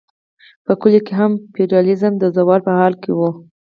[0.65, 3.19] په کلیو کې هم فیوډالیزم د زوال په حال و.